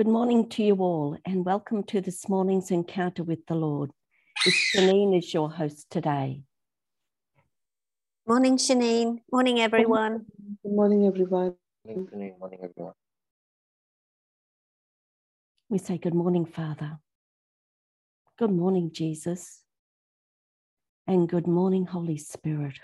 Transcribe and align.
Good 0.00 0.08
morning 0.08 0.48
to 0.48 0.62
you 0.62 0.76
all, 0.76 1.18
and 1.26 1.44
welcome 1.44 1.82
to 1.82 2.00
this 2.00 2.26
morning's 2.26 2.70
encounter 2.70 3.22
with 3.22 3.44
the 3.44 3.54
Lord. 3.54 3.90
It's 4.46 4.74
Janine 4.74 5.18
is 5.18 5.34
your 5.34 5.50
host 5.50 5.90
today. 5.90 6.40
Morning, 8.26 8.56
Shanine. 8.56 9.18
Morning, 9.30 9.60
everyone. 9.60 10.24
Good 10.62 10.72
morning, 10.72 11.06
everyone. 11.06 11.54
Good 11.86 11.98
morning, 12.08 12.60
everyone. 12.62 12.94
We 15.68 15.76
say, 15.76 15.98
Good 15.98 16.14
morning, 16.14 16.46
Father. 16.46 16.96
Good 18.38 18.52
morning, 18.52 18.92
Jesus. 18.94 19.64
And 21.06 21.28
good 21.28 21.46
morning, 21.46 21.84
Holy 21.84 22.16
Spirit, 22.16 22.80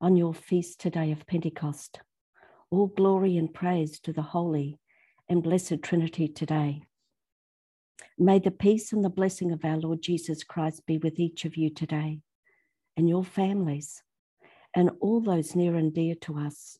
on 0.00 0.14
your 0.14 0.34
feast 0.34 0.78
today 0.78 1.10
of 1.10 1.26
Pentecost. 1.26 1.98
All 2.70 2.86
glory 2.86 3.36
and 3.38 3.52
praise 3.52 3.98
to 3.98 4.12
the 4.12 4.22
Holy 4.22 4.78
and 5.32 5.42
Blessed 5.42 5.80
Trinity 5.82 6.28
today. 6.28 6.82
May 8.18 8.38
the 8.38 8.50
peace 8.50 8.92
and 8.92 9.02
the 9.02 9.08
blessing 9.08 9.50
of 9.50 9.64
our 9.64 9.78
Lord 9.78 10.02
Jesus 10.02 10.44
Christ 10.44 10.84
be 10.86 10.98
with 10.98 11.18
each 11.18 11.46
of 11.46 11.56
you 11.56 11.70
today 11.70 12.20
and 12.98 13.08
your 13.08 13.24
families 13.24 14.02
and 14.76 14.90
all 15.00 15.22
those 15.22 15.56
near 15.56 15.74
and 15.74 15.94
dear 15.94 16.16
to 16.16 16.38
us, 16.38 16.76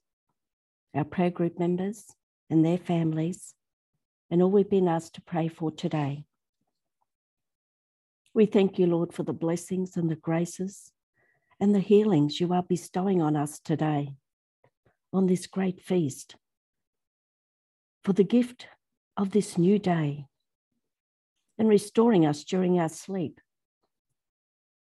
our 0.94 1.04
prayer 1.04 1.30
group 1.30 1.58
members 1.58 2.04
and 2.50 2.62
their 2.62 2.76
families, 2.76 3.54
and 4.30 4.42
all 4.42 4.50
we've 4.50 4.68
been 4.68 4.86
asked 4.86 5.14
to 5.14 5.22
pray 5.22 5.48
for 5.48 5.70
today. 5.70 6.26
We 8.34 8.44
thank 8.44 8.78
you, 8.78 8.86
Lord, 8.86 9.14
for 9.14 9.22
the 9.22 9.32
blessings 9.32 9.96
and 9.96 10.10
the 10.10 10.16
graces 10.16 10.92
and 11.58 11.74
the 11.74 11.80
healings 11.80 12.38
you 12.38 12.52
are 12.52 12.62
bestowing 12.62 13.22
on 13.22 13.34
us 13.34 13.58
today 13.58 14.10
on 15.10 15.24
this 15.24 15.46
great 15.46 15.80
feast 15.80 16.36
for 18.04 18.12
the 18.12 18.24
gift 18.24 18.66
of 19.16 19.30
this 19.30 19.56
new 19.56 19.78
day 19.78 20.26
and 21.58 21.68
restoring 21.68 22.26
us 22.26 22.44
during 22.44 22.78
our 22.78 22.88
sleep. 22.88 23.40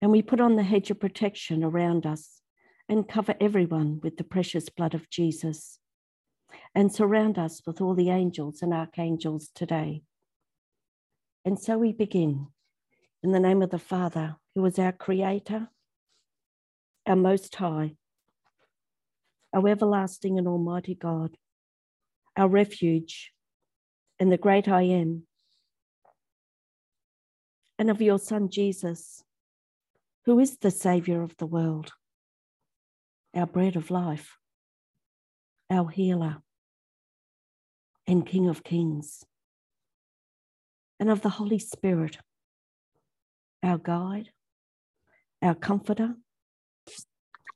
And 0.02 0.12
we 0.12 0.22
put 0.22 0.42
on 0.42 0.56
the 0.56 0.64
hedge 0.64 0.92
of 0.92 1.00
protection 1.00 1.64
around 1.64 2.06
us 2.06 2.42
and 2.88 3.08
cover 3.08 3.36
everyone 3.40 4.00
with 4.04 4.18
the 4.18 4.24
precious 4.24 4.70
blood 4.70 4.94
of 4.94 5.10
Jesus 5.10 5.80
and 6.74 6.92
surround 6.92 7.38
us 7.38 7.62
with 7.66 7.82
all 7.82 7.96
the 7.96 8.10
angels 8.10 8.62
and 8.62 8.74
archangels 8.74 9.50
today. 9.54 10.04
And 11.44 11.60
so 11.60 11.78
we 11.78 11.92
begin 11.92 12.48
in 13.24 13.32
the 13.32 13.40
name 13.40 13.62
of 13.62 13.70
the 13.70 13.80
Father, 13.80 14.38
who 14.54 14.66
is 14.66 14.80
our 14.80 14.92
Creator, 14.92 15.70
our 17.06 17.16
Most 17.16 17.56
High, 17.56 17.96
our 19.54 19.68
everlasting 19.68 20.38
and 20.38 20.48
Almighty 20.48 20.96
God 20.96 21.38
our 22.38 22.48
refuge, 22.48 23.32
and 24.20 24.32
the 24.32 24.38
great 24.38 24.68
I 24.68 24.84
am, 24.84 25.24
and 27.78 27.90
of 27.90 28.02
your 28.02 28.20
Son 28.20 28.50
Jesus, 28.50 29.24
who 30.26 30.40
is 30.40 30.58
the 30.58 30.72
Saviour 30.72 31.22
of 31.22 31.36
the 31.38 31.46
world, 31.46 31.92
our 33.34 33.46
bread 33.46 33.76
of 33.76 33.92
life, 33.92 34.38
our 35.70 35.90
healer, 35.90 36.38
and 38.08 38.26
King 38.26 38.48
of 38.48 38.64
kings, 38.64 39.24
and 41.00 41.10
of 41.10 41.22
the 41.22 41.30
Holy 41.30 41.60
Spirit, 41.60 42.18
our 43.64 43.78
guide, 43.78 44.30
our 45.42 45.56
comforter, 45.56 46.16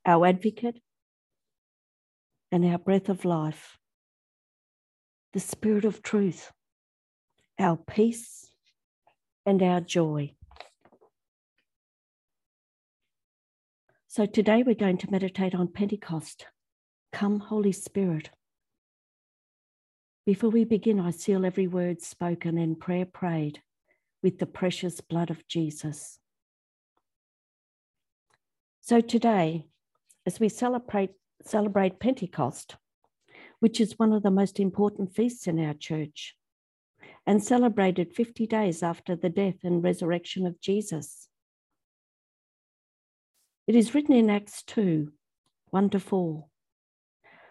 our 0.06 0.26
advocate, 0.26 0.80
and 2.52 2.66
our 2.66 2.78
breath 2.78 3.10
of 3.10 3.26
life 3.26 3.79
the 5.34 5.40
Spirit 5.40 5.86
of 5.86 6.02
truth, 6.02 6.52
our 7.60 7.78
peace, 7.78 8.52
and 9.46 9.62
our 9.62 9.80
joy. 9.80 10.34
So 14.08 14.26
today 14.26 14.64
we're 14.64 14.74
going 14.74 14.98
to 15.00 15.12
meditate 15.12 15.54
on 15.54 15.68
Pentecost. 15.68 16.48
Come, 17.14 17.40
Holy 17.40 17.72
Spirit. 17.72 18.32
Before 20.26 20.50
we 20.50 20.64
begin, 20.64 21.00
I 21.00 21.12
seal 21.12 21.46
every 21.46 21.68
word 21.68 22.02
spoken 22.02 22.58
and 22.58 22.80
prayer 22.80 23.06
prayed 23.06 23.62
with 24.24 24.40
the 24.40 24.46
precious 24.48 25.00
blood 25.00 25.30
of 25.30 25.48
Jesus. 25.48 26.20
So 28.82 29.00
today, 29.00 29.66
as 30.26 30.40
we 30.40 30.50
celebrate, 30.50 31.12
celebrate 31.44 32.00
Pentecost, 32.00 32.76
which 33.60 33.80
is 33.82 34.00
one 34.00 34.14
of 34.14 34.24
the 34.24 34.32
most 34.32 34.60
important 34.60 35.14
feasts 35.14 35.48
in 35.48 35.60
our 35.60 35.74
church, 35.74 36.36
and 37.26 37.44
celebrated 37.44 38.14
50 38.14 38.48
days 38.48 38.82
after 38.84 39.16
the 39.16 39.30
death 39.30 39.58
and 39.64 39.84
resurrection 39.84 40.46
of 40.46 40.60
Jesus. 40.62 41.28
It 43.68 43.76
is 43.76 43.94
written 43.94 44.16
in 44.16 44.30
Acts 44.30 44.64
2 44.64 45.12
1 45.70 45.90
to 45.92 46.00
4. 46.00 46.46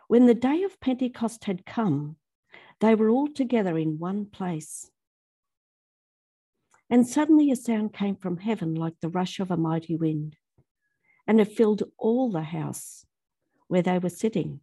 When 0.08 0.26
the 0.26 0.34
day 0.34 0.64
of 0.64 0.80
Pentecost 0.80 1.44
had 1.44 1.64
come, 1.64 2.16
they 2.80 2.94
were 2.94 3.10
all 3.10 3.28
together 3.28 3.76
in 3.76 3.98
one 3.98 4.26
place. 4.26 4.90
And 6.90 7.06
suddenly 7.06 7.50
a 7.50 7.56
sound 7.56 7.92
came 7.92 8.16
from 8.16 8.38
heaven 8.38 8.74
like 8.74 8.94
the 9.00 9.10
rush 9.10 9.38
of 9.38 9.50
a 9.50 9.56
mighty 9.56 9.94
wind, 9.94 10.36
and 11.26 11.40
it 11.40 11.52
filled 11.52 11.82
all 11.98 12.30
the 12.30 12.42
house 12.42 13.04
where 13.68 13.82
they 13.82 13.98
were 13.98 14.08
sitting. 14.08 14.60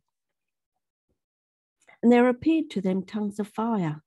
And 2.06 2.12
there 2.12 2.30
appeared 2.30 2.70
to 2.70 2.82
them 2.82 3.02
tongues 3.02 3.40
of 3.40 3.48
fire, 3.48 4.04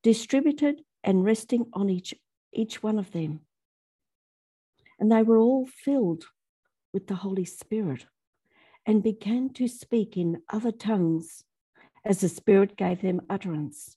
distributed 0.00 0.82
and 1.02 1.24
resting 1.24 1.66
on 1.72 1.90
each, 1.90 2.14
each 2.52 2.84
one 2.84 3.00
of 3.00 3.10
them. 3.10 3.40
And 5.00 5.10
they 5.10 5.24
were 5.24 5.38
all 5.38 5.66
filled 5.66 6.26
with 6.92 7.08
the 7.08 7.16
Holy 7.16 7.44
Spirit 7.44 8.06
and 8.86 9.02
began 9.02 9.52
to 9.54 9.66
speak 9.66 10.16
in 10.16 10.42
other 10.52 10.70
tongues 10.70 11.42
as 12.04 12.20
the 12.20 12.28
Spirit 12.28 12.76
gave 12.76 13.02
them 13.02 13.22
utterance. 13.28 13.96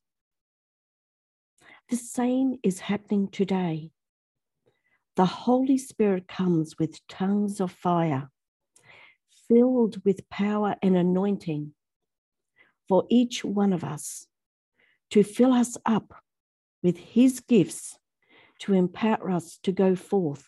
The 1.92 1.98
same 1.98 2.58
is 2.64 2.80
happening 2.80 3.28
today. 3.28 3.92
The 5.18 5.26
Holy 5.26 5.78
Spirit 5.78 6.28
comes 6.28 6.80
with 6.80 7.08
tongues 7.08 7.62
of 7.62 7.72
fire, 7.72 8.32
filled 9.48 10.04
with 10.04 10.28
power 10.32 10.78
and 10.82 10.98
anointing 10.98 11.76
for 12.94 13.08
each 13.10 13.44
one 13.44 13.74
of 13.74 13.84
us 13.84 14.28
to 15.10 15.24
fill 15.24 15.52
us 15.52 15.80
up 15.84 16.14
with 16.84 16.96
his 16.96 17.40
gifts 17.40 17.98
to 18.60 18.72
empower 18.72 19.32
us 19.32 19.58
to 19.64 19.72
go 19.72 19.96
forth 19.96 20.48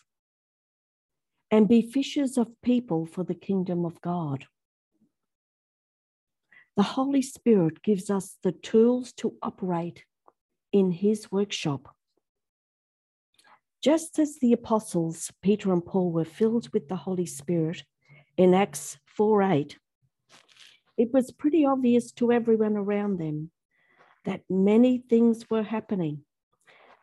and 1.50 1.66
be 1.66 1.82
fishers 1.82 2.38
of 2.38 2.62
people 2.62 3.04
for 3.04 3.24
the 3.24 3.34
kingdom 3.34 3.84
of 3.84 4.00
God. 4.00 4.44
The 6.76 6.84
Holy 6.84 7.20
Spirit 7.20 7.82
gives 7.82 8.10
us 8.10 8.36
the 8.44 8.52
tools 8.52 9.12
to 9.14 9.34
operate 9.42 10.04
in 10.70 10.92
his 10.92 11.32
workshop. 11.32 11.96
Just 13.82 14.20
as 14.20 14.38
the 14.38 14.52
apostles 14.52 15.32
Peter 15.42 15.72
and 15.72 15.84
Paul 15.84 16.12
were 16.12 16.24
filled 16.24 16.72
with 16.72 16.86
the 16.86 16.94
Holy 16.94 17.26
Spirit 17.26 17.82
in 18.36 18.54
Acts 18.54 18.98
4 19.16 19.42
8, 19.42 19.78
it 20.96 21.12
was 21.12 21.30
pretty 21.30 21.64
obvious 21.64 22.12
to 22.12 22.32
everyone 22.32 22.76
around 22.76 23.18
them 23.18 23.50
that 24.24 24.42
many 24.48 24.98
things 24.98 25.48
were 25.50 25.62
happening. 25.62 26.22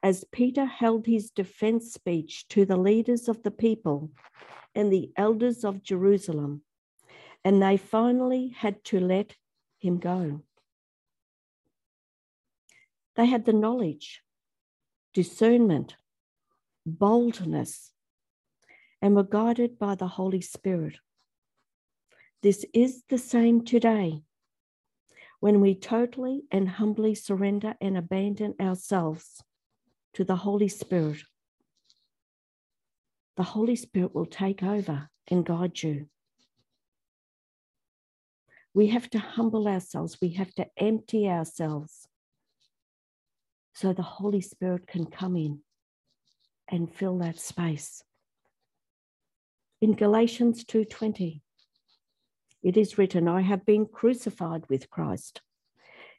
As 0.01 0.25
Peter 0.31 0.65
held 0.65 1.05
his 1.05 1.29
defense 1.29 1.93
speech 1.93 2.47
to 2.49 2.65
the 2.65 2.77
leaders 2.77 3.29
of 3.29 3.43
the 3.43 3.51
people 3.51 4.11
and 4.75 4.91
the 4.91 5.11
elders 5.15 5.63
of 5.63 5.83
Jerusalem, 5.83 6.63
and 7.45 7.61
they 7.61 7.77
finally 7.77 8.49
had 8.49 8.83
to 8.85 8.99
let 8.99 9.35
him 9.79 9.99
go. 9.99 10.41
They 13.15 13.27
had 13.27 13.45
the 13.45 13.53
knowledge, 13.53 14.21
discernment, 15.13 15.95
boldness, 16.85 17.91
and 19.01 19.15
were 19.15 19.23
guided 19.23 19.77
by 19.77 19.95
the 19.95 20.07
Holy 20.07 20.41
Spirit. 20.41 20.97
This 22.43 22.65
is 22.73 23.03
the 23.07 23.17
same 23.17 23.63
today. 23.63 24.21
When 25.39 25.61
we 25.61 25.75
totally 25.75 26.43
and 26.51 26.67
humbly 26.67 27.15
surrender 27.15 27.75
and 27.79 27.97
abandon 27.97 28.55
ourselves 28.59 29.41
to 30.15 30.25
the 30.25 30.35
Holy 30.35 30.67
Spirit, 30.67 31.21
the 33.37 33.43
Holy 33.43 33.77
Spirit 33.77 34.13
will 34.13 34.25
take 34.25 34.61
over 34.61 35.09
and 35.29 35.45
guide 35.45 35.81
you. 35.81 36.09
We 38.73 38.87
have 38.87 39.09
to 39.11 39.19
humble 39.19 39.65
ourselves, 39.65 40.17
we 40.21 40.31
have 40.31 40.53
to 40.55 40.67
empty 40.75 41.29
ourselves 41.29 42.09
so 43.73 43.93
the 43.93 44.01
Holy 44.01 44.41
Spirit 44.41 44.85
can 44.85 45.05
come 45.05 45.37
in 45.37 45.61
and 46.67 46.93
fill 46.93 47.19
that 47.19 47.39
space. 47.39 48.03
In 49.79 49.93
Galatians 49.93 50.65
2:20, 50.65 51.42
it 52.63 52.77
is 52.77 52.97
written, 52.97 53.27
I 53.27 53.41
have 53.41 53.65
been 53.65 53.85
crucified 53.85 54.63
with 54.69 54.89
Christ. 54.89 55.41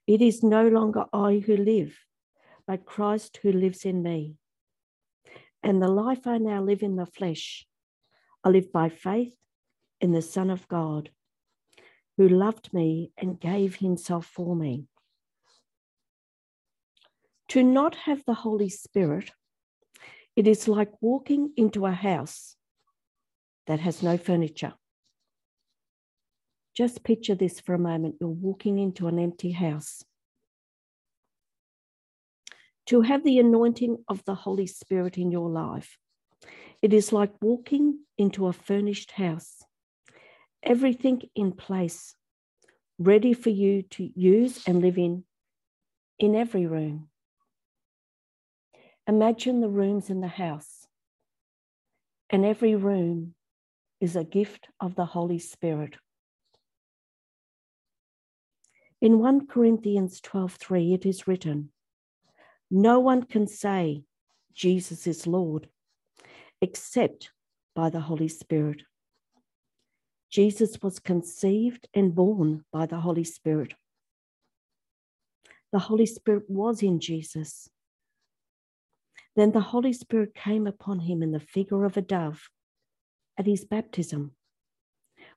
It 0.07 0.21
is 0.21 0.43
no 0.43 0.69
longer 0.69 1.07
I 1.13 1.43
who 1.45 1.57
live, 1.57 1.99
but 2.67 2.85
Christ 2.85 3.39
who 3.43 3.51
lives 3.51 3.87
in 3.87 4.03
me. 4.03 4.37
And 5.63 5.81
the 5.81 5.89
life 5.89 6.27
I 6.27 6.37
now 6.37 6.63
live 6.63 6.83
in 6.83 6.97
the 6.97 7.07
flesh, 7.07 7.67
I 8.45 8.51
live 8.51 8.71
by 8.71 8.91
faith 8.91 9.33
in 10.03 10.13
the 10.13 10.21
Son 10.21 10.51
of 10.51 10.69
God, 10.69 11.11
who 12.19 12.29
loved 12.29 12.75
me 12.75 13.13
and 13.17 13.41
gave 13.41 13.77
himself 13.77 14.27
for 14.27 14.55
me. 14.55 14.85
To 17.49 17.63
not 17.63 17.95
have 17.95 18.23
the 18.27 18.35
Holy 18.35 18.69
Spirit, 18.69 19.31
it 20.37 20.47
is 20.47 20.69
like 20.69 20.91
walking 21.01 21.53
into 21.57 21.87
a 21.87 21.93
house 21.93 22.57
that 23.67 23.81
has 23.81 24.03
no 24.03 24.19
furniture. 24.19 24.75
Just 26.75 27.05
picture 27.05 27.37
this 27.37 27.61
for 27.61 27.75
a 27.75 27.79
moment. 27.79 28.17
You're 28.21 28.31
walking 28.31 28.79
into 28.79 29.07
an 29.07 29.19
empty 29.19 29.53
house. 29.53 30.05
To 32.87 33.03
have 33.03 33.25
the 33.25 33.39
anointing 33.39 34.05
of 34.09 34.25
the 34.25 34.35
Holy 34.35 34.67
Spirit 34.67 35.17
in 35.17 35.31
your 35.31 35.49
life, 35.49 35.97
it 36.83 36.93
is 36.93 37.13
like 37.13 37.33
walking 37.41 38.01
into 38.19 38.47
a 38.49 38.53
furnished 38.53 39.13
house, 39.13 39.63
everything 40.63 41.23
in 41.35 41.53
place, 41.53 42.15
ready 42.99 43.33
for 43.33 43.51
you 43.51 43.83
to 43.83 44.11
use 44.15 44.63
and 44.67 44.83
live 44.83 44.99
in, 44.99 45.25
in 46.19 46.35
every 46.35 46.67
room. 46.67 47.09
Imagine 49.07 49.61
the 49.61 49.69
rooms 49.69 50.11
in 50.11 50.21
the 50.21 50.29
house, 50.29 50.87
and 52.29 52.45
every 52.45 52.75
room 52.75 53.35
is 54.01 54.17
a 54.17 54.25
gift 54.25 54.69
of 54.81 54.95
the 54.95 55.07
Holy 55.07 55.39
Spirit. 55.39 55.95
In 59.05 59.19
1 59.19 59.49
Corinthians 59.49 60.19
12:3 60.23 60.95
it 60.95 61.05
is 61.05 61.29
written, 61.29 61.71
no 62.71 63.01
one 63.01 63.23
can 63.23 63.47
say 63.47 64.05
Jesus 64.55 65.07
is 65.07 65.27
Lord 65.27 65.69
except 66.63 67.31
by 67.75 67.91
the 67.91 68.01
Holy 68.01 68.29
Spirit. 68.29 68.81
Jesus 70.31 70.79
was 70.83 71.01
conceived 71.01 71.87
and 71.93 72.15
born 72.15 72.65
by 72.73 72.87
the 72.87 73.01
Holy 73.01 73.25
Spirit. 73.25 73.75
The 75.71 75.81
Holy 75.81 76.07
Spirit 76.07 76.45
was 76.49 76.83
in 76.83 76.99
Jesus. 76.99 77.69
Then 79.37 79.53
the 79.53 79.69
Holy 79.73 79.93
Spirit 79.93 80.35
came 80.35 80.67
upon 80.67 81.01
him 81.01 81.23
in 81.23 81.31
the 81.31 81.47
figure 81.55 81.85
of 81.85 81.99
a 81.99 82.01
dove 82.01 82.49
at 83.37 83.45
his 83.45 83.67
baptism, 83.67 84.35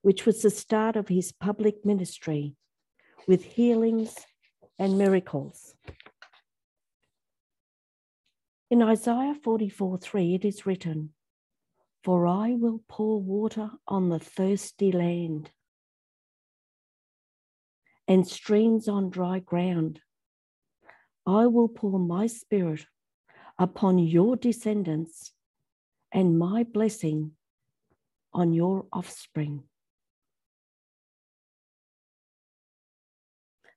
which 0.03 0.25
was 0.25 0.41
the 0.41 0.51
start 0.51 0.95
of 0.95 1.09
his 1.09 1.33
public 1.33 1.83
ministry 1.83 2.55
with 3.27 3.43
healings 3.43 4.15
and 4.79 4.97
miracles. 4.97 5.75
In 8.71 8.81
Isaiah 8.81 9.35
44 9.43 9.97
3, 9.97 10.35
it 10.35 10.45
is 10.45 10.65
written, 10.65 11.09
For 12.03 12.25
I 12.25 12.53
will 12.53 12.81
pour 12.87 13.21
water 13.21 13.71
on 13.87 14.09
the 14.09 14.19
thirsty 14.19 14.91
land 14.91 15.51
and 18.07 18.25
streams 18.25 18.87
on 18.87 19.09
dry 19.09 19.39
ground. 19.39 19.99
I 21.25 21.47
will 21.47 21.67
pour 21.67 21.99
my 21.99 22.27
spirit 22.27 22.85
upon 23.59 23.99
your 23.99 24.37
descendants 24.37 25.33
and 26.13 26.39
my 26.39 26.63
blessing 26.63 27.31
on 28.33 28.53
your 28.53 28.85
offspring. 28.93 29.63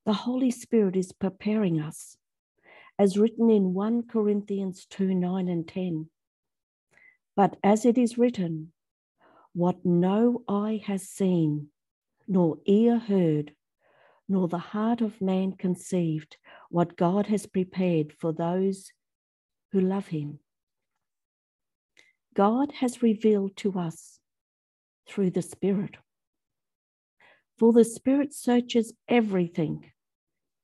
The 0.06 0.12
Holy 0.14 0.50
Spirit 0.50 0.96
is 0.96 1.12
preparing 1.12 1.80
us, 1.80 2.16
as 2.98 3.18
written 3.18 3.50
in 3.50 3.74
1 3.74 4.04
Corinthians 4.08 4.86
2 4.86 5.14
9 5.14 5.48
and 5.48 5.68
10. 5.68 6.08
But 7.36 7.56
as 7.62 7.84
it 7.84 7.98
is 7.98 8.16
written, 8.16 8.72
what 9.52 9.84
no 9.84 10.42
eye 10.48 10.82
has 10.86 11.08
seen, 11.08 11.68
nor 12.26 12.58
ear 12.64 12.98
heard, 12.98 13.52
nor 14.28 14.48
the 14.48 14.58
heart 14.58 15.00
of 15.00 15.20
man 15.20 15.52
conceived, 15.52 16.36
what 16.70 16.96
God 16.96 17.26
has 17.26 17.46
prepared 17.46 18.14
for 18.18 18.32
those 18.32 18.92
who 19.72 19.80
love 19.80 20.06
him. 20.06 20.38
God 22.34 22.72
has 22.72 23.02
revealed 23.02 23.56
to 23.58 23.78
us 23.78 24.18
through 25.06 25.30
the 25.30 25.42
Spirit. 25.42 25.96
For 27.60 27.74
the 27.74 27.84
Spirit 27.84 28.32
searches 28.32 28.94
everything, 29.06 29.92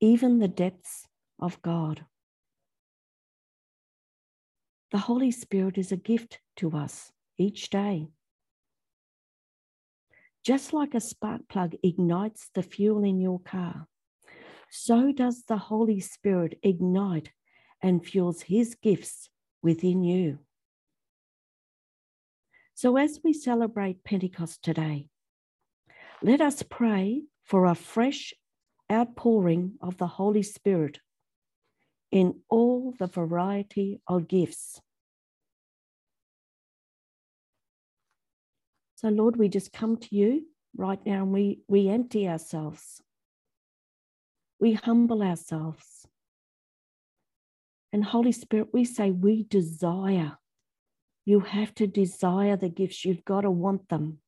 even 0.00 0.38
the 0.38 0.48
depths 0.48 1.06
of 1.38 1.60
God. 1.60 2.06
The 4.92 4.98
Holy 5.00 5.30
Spirit 5.30 5.76
is 5.76 5.92
a 5.92 5.98
gift 5.98 6.40
to 6.56 6.74
us 6.74 7.12
each 7.36 7.68
day. 7.68 8.08
Just 10.42 10.72
like 10.72 10.94
a 10.94 11.00
spark 11.00 11.42
plug 11.50 11.74
ignites 11.82 12.48
the 12.54 12.62
fuel 12.62 13.04
in 13.04 13.20
your 13.20 13.40
car, 13.40 13.88
so 14.70 15.12
does 15.12 15.44
the 15.46 15.58
Holy 15.58 16.00
Spirit 16.00 16.58
ignite 16.62 17.30
and 17.82 18.02
fuels 18.02 18.40
his 18.40 18.74
gifts 18.74 19.28
within 19.62 20.02
you. 20.02 20.38
So, 22.72 22.96
as 22.96 23.20
we 23.22 23.34
celebrate 23.34 24.02
Pentecost 24.02 24.62
today, 24.62 25.10
let 26.22 26.40
us 26.40 26.62
pray 26.62 27.22
for 27.44 27.66
a 27.66 27.74
fresh 27.74 28.32
outpouring 28.90 29.74
of 29.80 29.96
the 29.98 30.06
Holy 30.06 30.42
Spirit 30.42 31.00
in 32.10 32.40
all 32.48 32.94
the 32.98 33.06
variety 33.06 34.00
of 34.08 34.28
gifts. 34.28 34.80
So, 38.96 39.08
Lord, 39.08 39.36
we 39.36 39.48
just 39.48 39.72
come 39.72 39.98
to 39.98 40.16
you 40.16 40.46
right 40.76 41.04
now 41.04 41.22
and 41.22 41.32
we, 41.32 41.60
we 41.68 41.88
empty 41.88 42.28
ourselves. 42.28 43.02
We 44.58 44.72
humble 44.72 45.22
ourselves. 45.22 46.06
And 47.92 48.04
Holy 48.04 48.32
Spirit, 48.32 48.68
we 48.72 48.84
say 48.84 49.10
we 49.10 49.44
desire. 49.44 50.38
You 51.26 51.40
have 51.40 51.74
to 51.74 51.86
desire 51.86 52.56
the 52.56 52.68
gifts, 52.68 53.04
you've 53.04 53.24
got 53.24 53.42
to 53.42 53.50
want 53.50 53.88
them. 53.88 54.18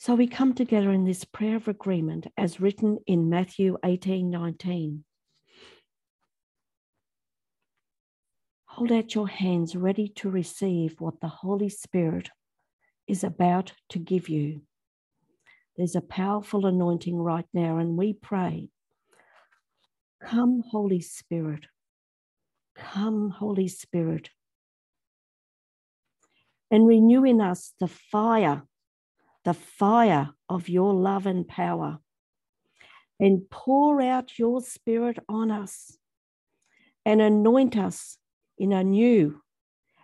So 0.00 0.14
we 0.14 0.28
come 0.28 0.54
together 0.54 0.92
in 0.92 1.04
this 1.04 1.26
prayer 1.26 1.56
of 1.56 1.68
agreement 1.68 2.26
as 2.38 2.58
written 2.58 3.00
in 3.06 3.28
Matthew 3.28 3.76
18 3.84 4.30
19. 4.30 5.04
Hold 8.64 8.92
out 8.92 9.14
your 9.14 9.28
hands 9.28 9.76
ready 9.76 10.08
to 10.16 10.30
receive 10.30 10.98
what 11.02 11.20
the 11.20 11.28
Holy 11.28 11.68
Spirit 11.68 12.30
is 13.06 13.22
about 13.22 13.74
to 13.90 13.98
give 13.98 14.30
you. 14.30 14.62
There's 15.76 15.96
a 15.96 16.00
powerful 16.00 16.64
anointing 16.64 17.18
right 17.18 17.46
now, 17.52 17.76
and 17.76 17.98
we 17.98 18.14
pray 18.14 18.70
Come, 20.22 20.62
Holy 20.70 21.02
Spirit. 21.02 21.66
Come, 22.74 23.28
Holy 23.28 23.68
Spirit. 23.68 24.30
And 26.70 26.86
renew 26.86 27.22
in 27.22 27.42
us 27.42 27.74
the 27.78 27.88
fire, 27.88 28.62
the 29.44 29.54
fire 29.54 30.30
of 30.48 30.68
your 30.68 30.92
love 30.94 31.26
and 31.26 31.46
power. 31.46 31.98
And 33.18 33.48
pour 33.50 34.00
out 34.00 34.38
your 34.38 34.60
spirit 34.60 35.18
on 35.28 35.50
us 35.50 35.96
and 37.04 37.20
anoint 37.20 37.76
us 37.76 38.16
in 38.58 38.72
a 38.72 38.84
new 38.84 39.42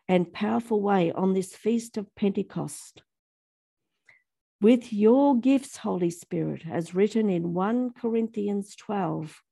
and 0.08 0.32
powerful 0.32 0.80
way 0.80 1.12
on 1.12 1.34
this 1.34 1.54
feast 1.54 1.96
of 1.96 2.14
Pentecost. 2.14 3.02
With 4.60 4.92
your 4.92 5.38
gifts, 5.38 5.78
Holy 5.78 6.10
Spirit, 6.10 6.62
as 6.70 6.94
written 6.94 7.28
in 7.28 7.52
1 7.52 7.92
Corinthians 8.00 8.74
12 8.76 9.42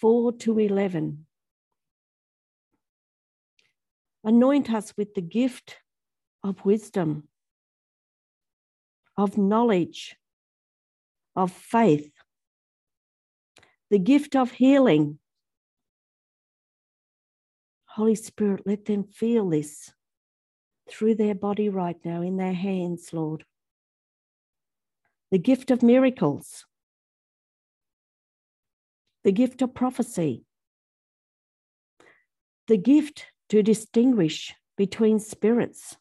4 0.00 0.32
to 0.32 0.58
11. 0.58 1.26
Anoint 4.24 4.70
us 4.72 4.94
with 4.96 5.14
the 5.14 5.20
gift 5.20 5.76
of 6.42 6.64
wisdom, 6.64 7.28
of 9.20 9.36
knowledge, 9.36 10.16
of 11.36 11.52
faith, 11.52 12.10
the 13.90 13.98
gift 13.98 14.34
of 14.34 14.50
healing. 14.52 15.18
Holy 17.84 18.14
Spirit, 18.14 18.62
let 18.64 18.86
them 18.86 19.04
feel 19.04 19.50
this 19.50 19.92
through 20.88 21.16
their 21.16 21.34
body 21.34 21.68
right 21.68 21.98
now, 22.02 22.22
in 22.22 22.38
their 22.38 22.54
hands, 22.54 23.12
Lord. 23.12 23.44
The 25.30 25.38
gift 25.38 25.70
of 25.70 25.82
miracles, 25.82 26.64
the 29.22 29.32
gift 29.32 29.60
of 29.60 29.74
prophecy, 29.74 30.46
the 32.68 32.78
gift 32.78 33.26
to 33.50 33.62
distinguish 33.62 34.54
between 34.78 35.20
spirits, 35.20 35.96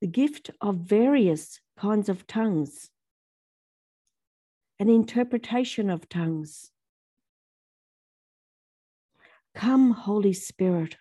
the 0.00 0.06
gift 0.06 0.50
of 0.60 0.76
various 0.76 1.60
kinds 1.78 2.08
of 2.08 2.26
tongues, 2.26 2.90
an 4.78 4.88
interpretation 4.88 5.90
of 5.90 6.08
tongues. 6.08 6.70
Come, 9.54 9.92
Holy 9.92 10.32
Spirit, 10.32 10.96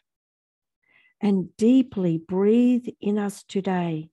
and 1.19 1.55
deeply 1.57 2.17
breathe 2.17 2.87
in 3.01 3.17
us 3.17 3.43
today 3.43 4.09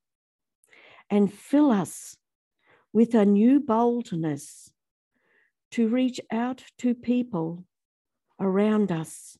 and 1.11 1.33
fill 1.33 1.71
us 1.71 2.17
with 2.93 3.15
a 3.15 3.27
new 3.27 3.61
boldness 3.61 4.71
to 5.73 5.89
reach 5.89 6.21
out 6.33 6.65
to 6.79 6.95
people 6.95 7.65
around 8.41 8.91
us. 8.91 9.37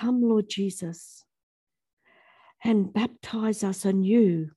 Come, 0.00 0.22
Lord 0.22 0.48
Jesus, 0.48 1.26
and 2.64 2.90
baptize 2.90 3.62
us 3.62 3.84
anew 3.84 4.48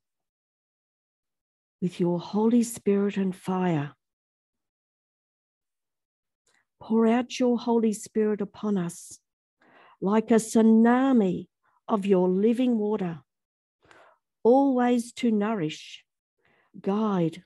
with 1.82 2.00
your 2.00 2.18
Holy 2.18 2.62
Spirit 2.62 3.18
and 3.18 3.36
fire. 3.36 3.92
Pour 6.80 7.06
out 7.06 7.38
your 7.38 7.58
Holy 7.58 7.92
Spirit 7.92 8.40
upon 8.40 8.78
us 8.78 9.18
like 10.00 10.30
a 10.30 10.36
tsunami 10.36 11.48
of 11.88 12.06
your 12.06 12.26
living 12.26 12.78
water, 12.78 13.20
always 14.42 15.12
to 15.12 15.30
nourish, 15.30 16.06
guide, 16.80 17.44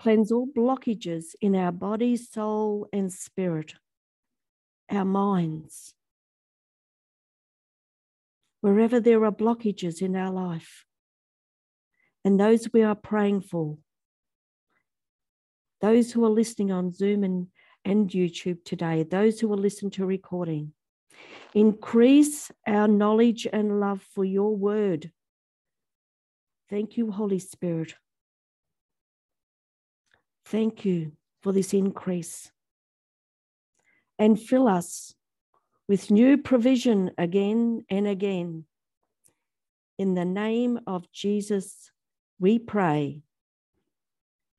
cleanse 0.00 0.32
all 0.32 0.46
blockages 0.46 1.34
in 1.38 1.54
our 1.54 1.70
body, 1.70 2.16
soul, 2.16 2.88
and 2.94 3.12
spirit, 3.12 3.74
our 4.90 5.04
minds. 5.04 5.94
Wherever 8.62 9.00
there 9.00 9.24
are 9.24 9.32
blockages 9.32 10.00
in 10.00 10.16
our 10.16 10.30
life, 10.30 10.84
and 12.24 12.38
those 12.38 12.72
we 12.72 12.82
are 12.82 12.94
praying 12.94 13.40
for, 13.40 13.76
those 15.80 16.12
who 16.12 16.24
are 16.24 16.30
listening 16.30 16.70
on 16.70 16.92
Zoom 16.92 17.24
and, 17.24 17.48
and 17.84 18.08
YouTube 18.08 18.64
today, 18.64 19.02
those 19.02 19.40
who 19.40 19.48
will 19.48 19.58
listen 19.58 19.90
to 19.90 20.06
recording, 20.06 20.72
increase 21.54 22.52
our 22.64 22.86
knowledge 22.86 23.48
and 23.52 23.80
love 23.80 24.00
for 24.14 24.24
your 24.24 24.56
word. 24.56 25.10
Thank 26.70 26.96
you, 26.96 27.10
Holy 27.10 27.40
Spirit. 27.40 27.94
Thank 30.46 30.84
you 30.84 31.12
for 31.42 31.52
this 31.52 31.74
increase. 31.74 32.52
And 34.20 34.40
fill 34.40 34.68
us 34.68 35.14
with 35.92 36.10
new 36.10 36.38
provision 36.38 37.10
again 37.18 37.84
and 37.90 38.06
again. 38.06 38.64
In 39.98 40.14
the 40.14 40.24
name 40.24 40.80
of 40.86 41.12
Jesus, 41.12 41.90
we 42.40 42.58
pray. 42.58 43.20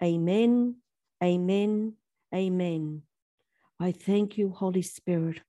Amen, 0.04 0.76
amen, 1.24 1.94
amen. 2.36 3.02
I 3.80 3.94
thank 3.94 4.38
you, 4.38 4.52
Holy 4.52 4.84
Spirit, 4.84 5.42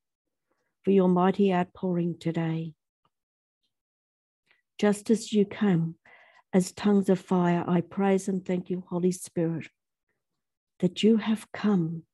for 0.85 0.91
your 0.91 1.11
mighty 1.11 1.53
outpouring 1.53 2.17
today. 2.19 2.73
Just 4.79 5.11
as 5.11 5.35
you 5.35 5.45
come 5.45 5.97
as 6.55 6.73
tongues 6.73 7.11
of 7.11 7.21
fire, 7.21 7.62
I 7.69 7.83
praise 7.83 8.26
and 8.26 8.43
thank 8.43 8.71
you, 8.71 8.85
Holy 8.88 9.12
Spirit, 9.12 9.69
that 10.81 11.03
you 11.03 11.19
have 11.19 11.53
come 11.53 12.05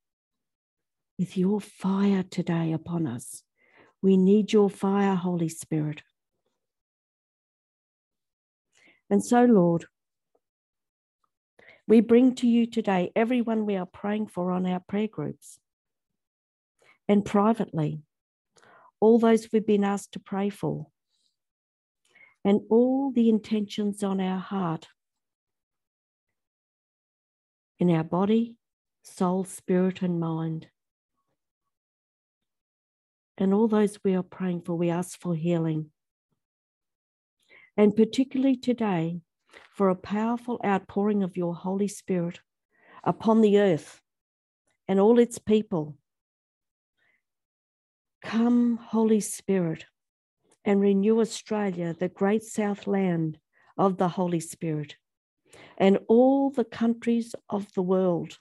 with 1.21 1.37
your 1.37 1.61
fire 1.61 2.25
today 2.25 2.73
upon 2.73 3.07
us. 3.07 3.45
We 4.02 4.16
need 4.16 4.52
your 4.52 4.71
fire, 4.71 5.14
Holy 5.14 5.49
Spirit. 5.49 6.02
And 9.11 9.25
so, 9.25 9.45
Lord, 9.45 9.87
we 11.87 12.00
bring 12.00 12.35
to 12.37 12.47
you 12.47 12.66
today 12.66 13.11
everyone 13.16 13.66
we 13.66 13.76
are 13.76 13.87
praying 13.87 14.28
for 14.28 14.52
on 14.52 14.64
our 14.64 14.80
prayer 14.80 15.09
groups 15.09 15.59
and 17.09 17.25
privately, 17.25 18.02
all 19.00 19.19
those 19.19 19.49
we've 19.52 19.66
been 19.66 19.83
asked 19.83 20.12
to 20.12 20.21
pray 20.21 20.49
for, 20.49 20.87
and 22.45 22.61
all 22.71 23.11
the 23.11 23.28
intentions 23.28 24.04
on 24.04 24.21
our 24.21 24.38
heart, 24.38 24.87
in 27.80 27.90
our 27.90 28.04
body, 28.04 28.54
soul, 29.02 29.42
spirit, 29.42 30.02
and 30.02 30.21
mind. 30.21 30.69
And 33.41 33.55
all 33.55 33.69
those 33.69 33.99
we 34.05 34.15
are 34.15 34.23
praying 34.23 34.63
for, 34.63 34.75
we 34.77 34.91
ask 34.91 35.19
for 35.19 35.35
healing. 35.35 35.91
And 37.77 37.97
particularly 37.97 38.57
today, 38.57 39.23
for 39.75 39.89
a 39.89 39.97
powerful 39.97 40.61
outpouring 40.65 41.23
of 41.23 41.39
your 41.39 41.55
Holy 41.55 41.89
Spirit 41.89 42.41
upon 43.03 43.41
the 43.41 43.59
earth 43.59 44.03
and 44.87 45.01
all 45.01 45.19
its 45.19 45.39
people. 45.39 45.97
Come, 48.23 48.77
Holy 48.77 49.21
Spirit, 49.21 49.87
and 50.65 50.81
renew 50.81 51.21
Australia, 51.21 51.95
the 51.99 52.09
great 52.09 52.43
south 52.43 52.87
land 52.87 53.39
of 53.79 53.97
the 53.97 54.09
Holy 54.09 54.41
Spirit, 54.41 54.97
and 55.79 55.99
all 56.09 56.51
the 56.51 56.65
countries 56.65 57.35
of 57.49 57.73
the 57.73 57.83
world. 57.83 58.39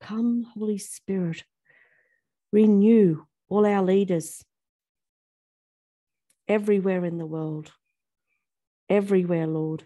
Come, 0.00 0.46
Holy 0.54 0.78
Spirit, 0.78 1.42
renew 2.52 3.24
all 3.48 3.66
our 3.66 3.82
leaders 3.82 4.44
everywhere 6.48 7.04
in 7.04 7.18
the 7.18 7.26
world 7.26 7.72
everywhere, 8.88 9.46
Lord. 9.46 9.84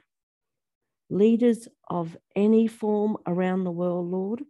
Leaders 1.11 1.69
of 1.89 2.17
any 2.35 2.67
form 2.67 3.19
around 3.27 3.65
the 3.65 3.71
world, 3.71 4.11
Lord, 4.11 4.43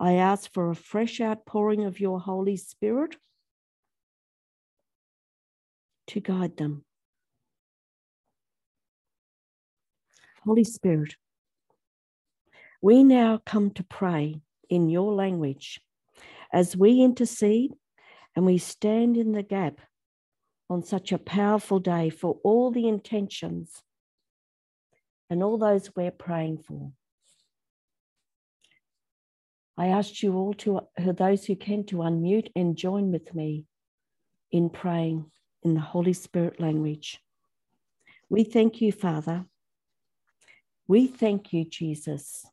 I 0.00 0.14
ask 0.14 0.52
for 0.52 0.70
a 0.70 0.76
fresh 0.76 1.20
outpouring 1.20 1.84
of 1.84 2.00
your 2.00 2.20
Holy 2.20 2.56
Spirit 2.56 3.16
to 6.08 6.20
guide 6.20 6.56
them. 6.56 6.84
Holy 10.44 10.64
Spirit, 10.64 11.16
we 12.80 13.02
now 13.02 13.42
come 13.44 13.70
to 13.72 13.82
pray 13.82 14.40
in 14.70 14.88
your 14.88 15.12
language 15.12 15.80
as 16.52 16.76
we 16.76 17.02
intercede 17.02 17.72
and 18.34 18.46
we 18.46 18.58
stand 18.58 19.16
in 19.16 19.32
the 19.32 19.42
gap 19.42 19.80
on 20.70 20.82
such 20.82 21.12
a 21.12 21.18
powerful 21.18 21.78
day 21.78 22.10
for 22.10 22.38
all 22.44 22.70
the 22.70 22.88
intentions 22.88 23.82
and 25.30 25.42
all 25.42 25.58
those 25.58 25.94
we're 25.96 26.10
praying 26.10 26.58
for. 26.58 26.92
I 29.76 29.88
ask 29.88 30.22
you 30.22 30.34
all 30.34 30.54
to, 30.54 30.80
those 30.98 31.44
who 31.44 31.54
can, 31.54 31.84
to 31.84 31.96
unmute 31.98 32.50
and 32.56 32.76
join 32.76 33.12
with 33.12 33.34
me 33.34 33.66
in 34.50 34.70
praying 34.70 35.30
in 35.62 35.74
the 35.74 35.80
Holy 35.80 36.12
Spirit 36.12 36.60
language. 36.60 37.20
We 38.28 38.44
thank 38.44 38.80
you, 38.80 38.92
Father. 38.92 39.46
We 40.88 41.06
thank 41.06 41.52
you, 41.52 41.64
Jesus. 41.64 42.44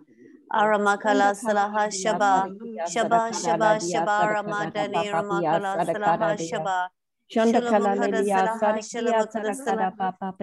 Shanda 1.05 1.31
Aramakala 1.31 1.35
Salaha 1.35 1.89
Shaba 1.91 2.51
Shaba 2.85 3.31
Shaba 3.33 3.77
Shaba 3.81 4.17
Ramadani 4.35 5.09
Ramakala 5.11 5.81
Salaha. 5.85 6.37
Shaba 6.39 6.89
Shanda 7.29 7.61
kala 7.61 7.95
Shalamakara 7.95 8.09
diya 8.25 8.35
Salaha 8.35 8.59
sarakiya 8.59 8.81
Shalamakara 8.81 9.53
sarakada 9.53 9.65
Salaha 9.65 9.97
papa 9.97 10.33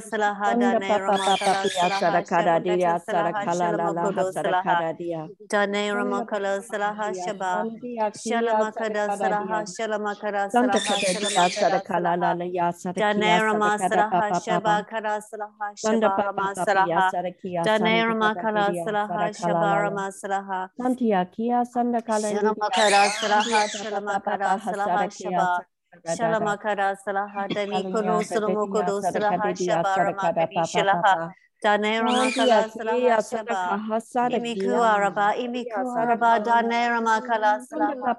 Salaha 0.00 0.46
Sanda 0.46 0.80
papa 0.86 1.18
papa 1.18 1.36
Ramakala 1.42 1.62
pia 1.62 1.90
sarakara 1.90 2.62
dia 2.62 2.94
sarakala 2.98 3.76
la 3.76 3.90
la 3.90 4.06
ha 4.06 4.22
Shulamakudu 4.22 4.32
Salaha 4.32 4.62
sarakara 4.64 4.98
dia. 4.98 5.28
Dane 5.50 5.90
Ramakala 5.90 6.62
pia 6.62 7.12
Shaba 7.26 7.66
Shalamakada 8.14 9.10
sarakara. 9.10 9.18
Salaha 9.18 9.66
Shalamakara 9.66 10.50
kata 10.52 11.50
sarakala 11.50 12.18
la 12.20 12.32
la 12.34 12.44
ya 12.44 12.70
sarakia 12.70 13.40
sarakara 13.90 14.30
papa. 14.30 14.40
Shaba 14.46 14.86
Kara 14.88 15.20
Sanda 15.76 16.10
Shaba 16.10 16.24
Rama 16.26 16.54
papa 16.54 16.78
ya 16.88 17.00
Salaha 17.00 17.10
sarakia 17.10 17.64
Dane 17.64 17.78
sanda 17.78 18.04
Rama 18.06 18.34
kata 18.34 18.42
Kala 18.42 18.70
dia 18.72 18.86
Salaha 18.86 19.08
sarakala 19.10 19.64
la 19.66 19.74
Shaba. 19.74 19.82
Rama 19.82 20.10
Salaha 20.12 20.68
Santia 20.80 21.24
kia 21.32 21.64
sanda 21.64 22.02
kala 22.06 22.34
dia 22.34 22.54
Shalamakara 22.54 23.10
sandia 23.10 23.20
Salaha 23.20 23.68
papa 23.72 24.20
papa 24.24 24.38
Shalamakara 24.38 24.58
ha 24.62 24.72
sarakia 24.72 25.30
Shaba 25.32 25.64
sarakara 25.90 26.16
da. 26.16 26.16
Shalamakara 26.16 26.96
Salaha 27.06 27.48
Dani 27.54 27.82
Kalia 27.82 27.92
Kuno 27.92 28.18
kata 28.18 28.40
dia 28.40 28.40
Sulamukudu 28.40 29.02
sarakara 29.02 29.12
Salaha 29.12 29.54
dia 29.58 29.82
Shaba 29.82 29.96
Rama 29.98 30.22
sarakara 30.22 30.34
Kadi 30.34 30.54
papa 30.54 30.68
Shalaha 30.68 31.02
papa. 31.02 31.34
Dane 31.62 32.00
Ramakala 32.00 32.70
Salaha 32.70 33.18
Shaba. 33.20 33.80
Imiku 34.30 34.80
Araba, 34.80 35.34
Imiku 35.36 35.84
Araba, 35.96 36.44
Dane 36.44 36.88
Ramakala 36.88 37.60
Salaha. 37.60 38.16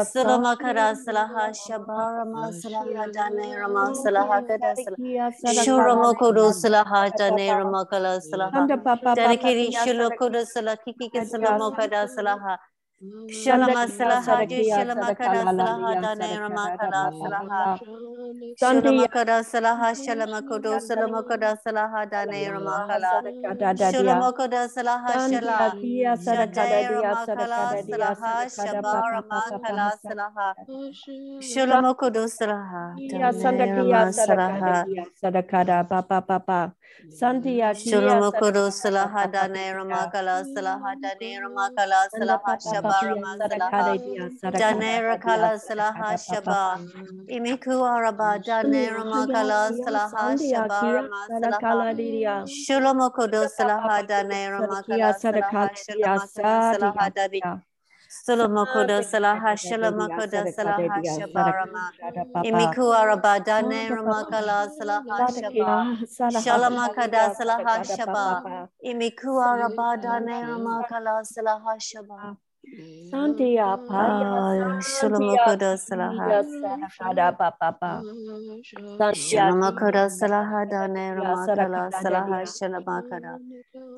Sulamakara 0.00 0.94
Salaha 0.96 1.52
Shaba 1.52 2.16
Rama 2.18 2.50
Salaha 2.52 3.12
Dane 3.12 3.56
Rama 3.56 3.92
Salaha 3.94 4.46
Kada 4.46 4.74
Salaha. 4.76 5.64
Shuramokudu 5.64 6.52
Salaha 6.54 7.16
Dane 7.18 7.48
Ramakala 7.50 8.20
Salaha. 8.20 8.66
Dedicate 9.14 9.70
Shulakudu 9.72 10.46
Salaha 10.46 10.78
Kiki 10.84 11.10
Salamokada 11.20 11.20
Salaha. 11.20 11.28
Shalama 11.28 11.28
Salaha 11.28 11.98
Di 11.98 11.98
Shalamakada 12.00 12.08
Salaha 12.08 12.58
Dane 16.04 16.36
Ramakala 16.36 17.08
Salaha. 17.16 17.80
Shalamakada 18.60 19.40
Salaha 19.40 19.88
Shalamakudu 19.96 20.76
Salamakada 20.84 21.56
Salaha 21.64 22.10
Dane 22.10 22.48
Ramakala. 22.52 23.24
Shulamakada 23.88 24.68
Salaha 24.68 25.16
Shala. 25.16 25.72
Shadai 26.20 26.84
Ramakala 26.92 27.56
Salaha 27.88 28.44
Shaba 28.52 29.02
Ramakala 29.16 29.86
Salaha. 30.04 30.48
Shulamokudu 31.40 32.28
Salaha. 32.28 32.84
Dane 33.08 33.72
Rama 33.72 34.12
Salaha. 34.12 34.84
Sadakada 35.22 35.88
papa 35.88 36.20
papa. 36.20 36.72
Santia 37.08 37.72
Shulamokudu 37.72 38.68
Salaha 38.70 39.24
Dane 39.32 39.72
Ramakala 39.72 40.44
Salaha 40.44 40.96
Ramakala 42.90 42.98
Salaha 42.98 42.98
Shaba 42.98 43.02
Rama 43.06 43.36
Salaha. 44.42 44.58
Dane 44.58 44.92
Rakala 45.02 45.50
Salaha 45.58 46.08
Shaba. 46.18 46.62
Imiku 47.30 47.82
Araba 47.84 48.42
Dane 48.44 48.90
Ramakala 48.90 49.60
Salaha 49.72 50.36
Shaba 50.38 50.82
Rama 50.94 51.26
Salaha. 51.30 52.46
Shulamokudu 52.46 53.48
Salaha 53.48 54.06
Dane 54.06 54.48
Ramakala 54.50 55.14
Salaha 55.14 55.70
Shulamakala 55.74 56.58
Salaha. 56.74 57.62
Sulamokudu 58.10 58.98
Salaha 59.06 59.54
Shulamokudu 59.54 60.40
Salaha 60.52 60.98
Shabarama. 61.04 61.84
Imiku 62.44 62.92
Araba 62.94 63.44
Dane 63.44 63.90
Ramakala 63.90 64.68
Salaha 64.68 65.26
Shaba. 65.30 65.96
Shalamakada 66.42 67.34
Salaha 67.36 67.80
Shaba. 67.84 68.68
Imiku 68.84 69.38
Araba 69.40 69.96
Dane 70.02 70.42
Ramakala 70.42 71.22
Salaha 71.24 71.76
Shaba. 71.78 72.36
Santia 72.74 73.66
Ah, 73.90 74.78
Shulamokudu 74.80 75.74
Salaha. 75.76 76.44
Sadakada 76.98 77.36
papa. 77.58 78.02
Shalamakada 79.12 80.06
Salaha 80.08 80.68
Dane 80.70 81.14
Ramakala 81.16 81.90
Salaha 81.90 82.46
Shalamakada. 82.46 83.38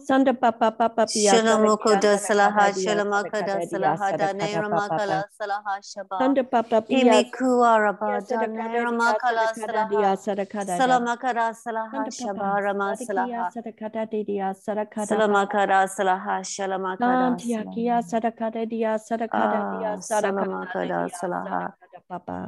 Sanda 0.08 0.32
papa 0.38 0.70
papa 0.70 1.06
pia. 1.06 1.32
Shalamokudu 1.32 2.16
Salaha 2.16 2.72
Shalamakada 2.72 3.60
Salaha 3.68 4.16
Dane 4.16 4.48
Ramakala 4.56 5.24
Salaha 5.38 5.74
Shaba. 5.82 6.18
Sanda 6.20 6.42
papa 6.50 6.80
pia. 6.80 7.04
Imiku 7.04 7.62
Araba 7.64 8.20
Dane 8.26 8.56
Ramakala 8.56 9.52
Salaha. 9.54 10.16
Sadakada. 10.16 10.78
Salamakada 10.80 11.52
Salaha 11.54 12.06
Shaba 12.08 12.62
Rama 12.64 12.94
Salaha. 12.96 13.50
Sadakada 13.52 14.08
dia 14.10 14.54
sadakada. 14.54 15.06
Salamakada 15.06 15.84
Salaha 15.88 16.40
Shalamakada 16.40 17.36
Santia 17.36 17.62
Salaha. 17.64 17.74
kia 17.74 18.00
sadakada 18.02 18.61
dia 18.66 18.98
sadakada 18.98 19.58
dia 19.78 19.92
Ah, 19.92 19.96
sadakada 19.96 20.44
Salamakada 20.44 21.08
dia, 21.08 21.18
Salaha. 21.18 21.60
sadakada 21.72 22.00
papa. 22.08 22.38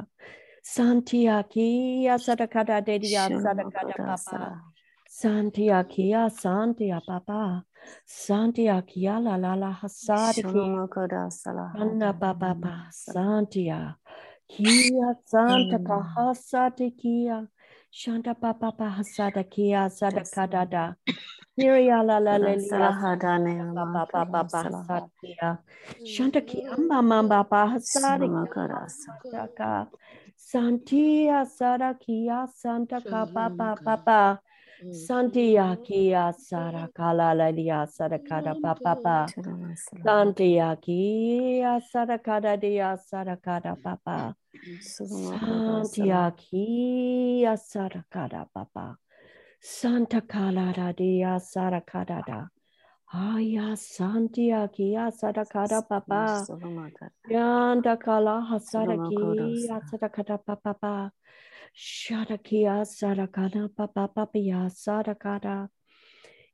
Santia 0.63 1.37
kia 1.49 2.15
sadakada 2.17 2.81
dia 2.81 2.99
sadakada 3.29 3.37
Shalamakada 3.39 3.95
papa. 3.97 4.17
Salaha. 4.17 4.61
Santia 5.09 5.79
kia 5.87 6.29
santia 6.29 6.99
papa. 7.05 7.63
Santia 8.07 8.81
kia 8.85 9.19
la 9.19 9.35
la 9.37 9.53
la 9.55 9.71
hasadi 9.71 10.41
kia. 10.41 10.51
Shalamakada 10.51 11.29
Salaha. 11.31 11.79
Anna 11.81 12.13
papa 12.13 12.51
pa 12.61 12.75
santia. 12.91 13.95
Kia 14.49 15.09
santa 15.25 15.77
Mm. 15.79 15.85
kahasati 15.87 16.89
kia. 16.97 17.47
Shanta 17.91 18.33
papa 18.35 18.71
pa 18.75 18.89
hasada 18.99 19.43
kia 19.49 19.87
sadakada 19.89 20.95
da. 21.57 21.63
Kiria 21.63 22.03
la 22.03 22.19
la 22.19 22.37
la 22.37 22.55
Santia 30.37 31.45
Sarakia 31.45 32.47
Santa 32.47 33.01
Papa 33.01 33.75
Papa 33.83 34.39
Santia 34.91 35.77
Kia 35.83 36.31
Sarakala 36.33 37.33
Ladia 37.33 37.87
Sarakada 37.87 38.55
Shalama 39.27 39.75
Salaha. 39.75 40.03
Santia 40.05 40.81
Kia 40.81 41.81
Sarakada 41.81 42.59
Dia 42.59 42.97
Sarakada 42.97 43.75
Salamakada 43.81 44.35
Santia 44.79 46.31
Kia 46.37 47.57
Sarakada 47.57 48.47
Papa 48.53 48.97
Santa 49.61 50.21
Kala 50.21 50.93
Dia 50.95 51.39
Sarakada 51.39 52.25
Da. 52.25 52.47
Aya 53.13 53.75
Santia 53.75 54.71
Kia 54.71 55.09
Sarakada 55.11 55.87
Papa. 55.87 56.45
Yanda 57.29 57.97
kala 57.97 58.59
Salama 58.59 59.09
hasaraki 59.09 59.15
Kodosa. 59.15 60.55
papa 60.63 61.11
shadakia 61.75 62.85
sarakana 62.85 63.69
papa 63.75 64.07
papia 64.15 64.69
sarakata 64.69 65.67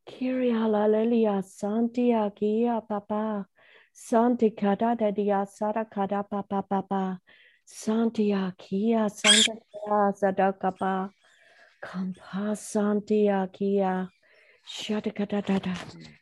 kiria 0.07 0.67
lalelia 0.67 1.43
santia 1.43 2.33
kia 2.35 2.81
papa. 2.87 3.45
Santi 3.93 4.51
kada 4.51 4.95
dia 5.13 5.45
sarakada 5.45 6.23
papa 6.29 6.63
papa. 6.69 7.19
Santia 7.67 8.53
kia 8.57 9.09
santa 9.09 10.13
sadakapa 10.13 11.09
kampa 11.81 12.55
santia 12.55 13.47
kia 13.51 14.09
shadakada 14.65 15.41
dada 15.41 15.73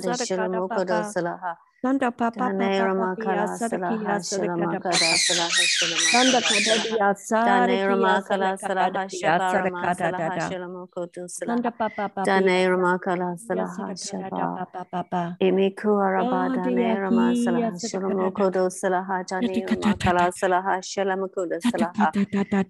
Sarakara 1.14 1.56
Shulamokoda 1.84 2.10
Papa 2.16 2.52
Salaha. 2.52 2.52
Sanda 2.52 2.52
Papa 2.52 2.52
Dane 2.58 2.80
Ramakala 2.80 3.46
Sarakia 3.48 4.18
Salaha. 4.18 4.20
Sarakara 4.20 4.20
Shulamakada 4.22 4.82
Papa 4.82 5.14
Salaha. 5.26 5.64
Sanda 6.12 6.40
Kada 6.42 6.76
Salaha. 6.80 6.84
Dia 6.84 7.14
Dane 7.44 7.78
Sarakia 7.86 7.88
Ramakala 7.88 8.58
Sarakara 8.58 8.58
Salaha 8.58 9.08
Dia 9.10 9.38
Shabarama 9.40 9.82
Sarakara 9.86 9.96
Salaha 9.96 10.32
Dada 10.34 10.50
Shalamokotu 10.50 11.28
Sanda 11.30 11.72
Papa 11.78 12.08
Papa 12.10 12.22
Dane 12.24 12.66
Ramakala 12.68 13.38
Dia 13.38 13.94
Shaba 13.96 14.50
Papa 14.56 14.86
Papa 14.90 15.36
Imiku 15.42 15.90
Araba 16.02 16.50
Dane 16.54 16.98
Rama 17.00 17.34
Kia 17.34 17.36
Salaha 17.36 17.78
Sarakara 17.78 18.30
Shalamokodo 18.32 18.70
Salaha 18.70 19.24
Dane 19.28 19.66
Ramakala 19.66 20.32
Salaha 20.32 20.80
Shalamokodo 20.82 21.60
Salaha 21.62 22.12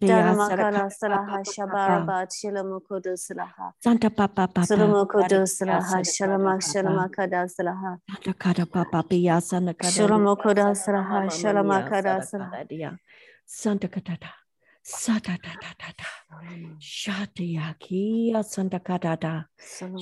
Dia 0.00 0.22
Danamakala 0.22 0.90
Sarakara 0.90 0.90
Salaha 0.90 1.42
Papa 1.44 1.44
Shabarabat 1.44 2.28
Santa 3.82 4.10
Papa 4.10 4.48
Papa 4.48 4.66
Shalamokodo 4.66 5.42
Salaha 5.46 6.00
Sarakara 6.04 6.04
Shalamak 6.04 6.60
Papa 6.60 6.72
Shalamakada 6.72 7.48
Salaha 7.48 7.98
Santa 8.10 8.34
Kada 8.34 8.66
Papa 8.66 8.97
Pia 9.02 9.40
Santa 9.40 9.74
Kada 9.74 9.92
Shalamokoda 9.92 10.74
Salaha 10.74 11.28
Shalamakada 11.28 12.20
Salaha 12.22 12.68
Dia 12.68 12.98
Santa 13.44 13.88
Kada 13.88 14.18
Santa 14.82 15.38
da 15.42 15.52
da 15.61 15.72
da 15.78 15.92
da 15.98 16.11
Shatia 16.80 17.74
Kia 17.78 18.42
Santa 18.42 18.80
Kada 18.80 19.16
da 19.16 19.44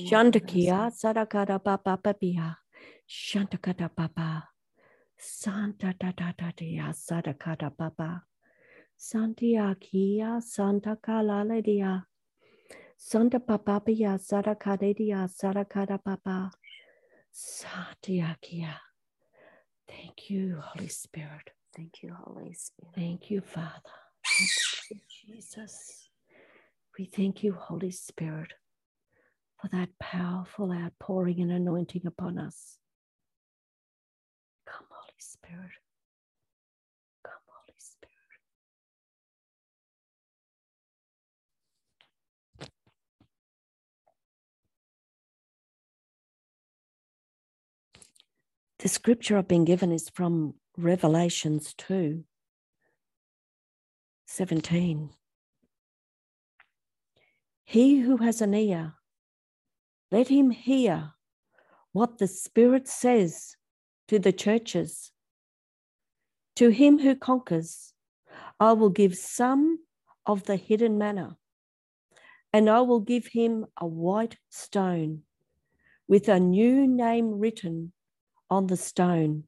Shanta 0.07 0.39
Kia 0.39 0.89
Santa 0.93 1.25
Kada 1.25 1.59
Papa 1.59 1.97
Papia 2.03 2.55
shantakada 3.07 3.89
Papa. 3.95 4.43
Santa 5.17 5.93
dia 6.57 6.93
Santa 6.93 7.33
Kada 7.33 7.69
Papa. 7.69 8.23
Santia 8.99 9.75
Kia 9.79 10.39
Santa 10.41 10.97
Kala 11.01 11.45
Dia 11.61 12.03
Santa 12.99 13.39
papapia 13.39 14.17
sarakadedia 14.17 15.27
sarakada 15.29 15.97
papa. 16.03 16.51
Satiakia. 17.31 18.86
Thank 19.89 20.29
you, 20.29 20.61
Holy 20.61 20.87
Spirit. 20.89 21.51
Thank 21.75 22.01
you, 22.03 22.15
Holy 22.23 22.53
Spirit. 22.53 22.93
Thank 22.95 23.29
you, 23.31 23.41
Father. 23.41 23.81
Thank 24.25 24.49
you, 24.91 24.99
Jesus. 25.35 26.09
We 26.97 27.05
thank 27.05 27.43
you, 27.43 27.53
Holy 27.53 27.91
Spirit, 27.91 28.53
for 29.61 29.67
that 29.69 29.89
powerful 29.99 30.71
outpouring 30.71 31.41
and 31.41 31.51
anointing 31.51 32.05
upon 32.05 32.37
us. 32.39 32.77
Come, 34.65 34.87
Holy 34.89 35.13
Spirit. 35.19 35.71
The 48.79 48.89
scripture 48.89 49.39
I've 49.39 49.47
been 49.47 49.65
given 49.65 49.91
is 49.91 50.07
from 50.07 50.53
Revelations 50.77 51.73
2 51.79 52.23
17. 54.27 55.09
He 57.63 57.99
who 58.01 58.17
has 58.17 58.39
an 58.39 58.53
ear, 58.53 58.93
let 60.11 60.27
him 60.27 60.51
hear 60.51 61.13
what 61.91 62.19
the 62.19 62.27
Spirit 62.27 62.87
says 62.87 63.55
to 64.09 64.19
the 64.19 64.31
churches. 64.31 65.11
To 66.57 66.69
him 66.69 66.99
who 66.99 67.15
conquers, 67.15 67.93
I 68.59 68.73
will 68.73 68.91
give 68.91 69.15
some 69.15 69.79
of 70.23 70.43
the 70.43 70.55
hidden 70.55 70.99
manna, 70.99 71.37
and 72.53 72.69
I 72.69 72.81
will 72.81 72.99
give 72.99 73.25
him 73.25 73.65
a 73.75 73.87
white 73.87 74.37
stone 74.49 75.23
with 76.07 76.29
a 76.29 76.39
new 76.39 76.85
name 76.85 77.39
written 77.39 77.93
on 78.49 78.67
the 78.67 78.77
stone, 78.77 79.43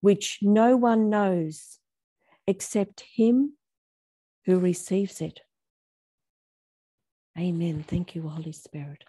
which 0.00 0.38
no 0.42 0.76
one 0.76 1.10
knows 1.10 1.78
except 2.46 3.04
him 3.14 3.54
who 4.46 4.58
receives 4.58 5.20
it. 5.20 5.40
Amen. 7.38 7.84
Thank 7.86 8.14
you, 8.14 8.28
Holy 8.28 8.52
Spirit. 8.52 9.04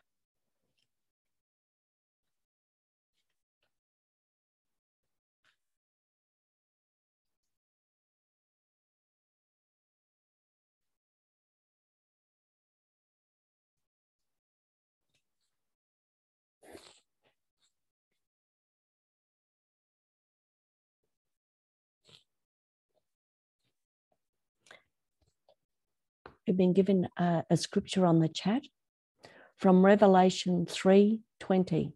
We've 26.50 26.58
been 26.58 26.74
given 26.74 27.08
a, 27.16 27.44
a 27.52 27.56
scripture 27.56 28.08
on 28.08 28.22
the 28.22 28.28
chat 28.28 28.64
from 29.58 29.86
Revelation 29.86 30.66
3:20. 30.66 31.94